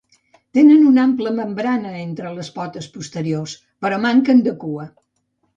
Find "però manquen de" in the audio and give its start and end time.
3.85-4.59